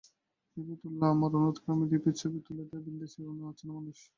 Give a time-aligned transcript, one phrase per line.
[0.57, 3.97] রিপি তুলল আমার, অনুরোধক্রমে রিপির ছবি তুলে দেয় ভিনদেশের কোনো অচেনা মানুষ।